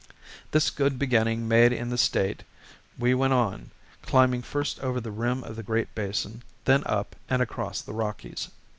[0.49, 2.41] This good beginning made in the state,
[2.97, 3.69] we went on,
[4.01, 8.49] climbing first over the rim of the Great Basin, then up and across the Rockies.